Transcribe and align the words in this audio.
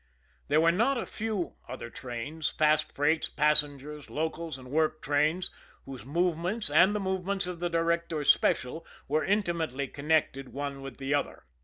There 0.47 0.59
were 0.59 0.71
not 0.71 0.97
a 0.97 1.05
few 1.05 1.57
other 1.69 1.91
trains, 1.91 2.49
fast 2.49 2.91
freights, 2.95 3.29
passengers, 3.29 4.09
locals 4.09 4.57
and 4.57 4.71
work 4.71 5.03
trains, 5.03 5.51
whose 5.85 6.03
movements 6.07 6.71
and 6.71 6.95
the 6.95 6.99
movements 6.99 7.45
of 7.45 7.59
the 7.59 7.69
Directors' 7.69 8.31
Special 8.31 8.83
were 9.07 9.23
intimately 9.23 9.87
connected 9.87 10.53
one 10.53 10.81
with 10.81 10.97
the 10.97 11.13
other. 11.13 11.43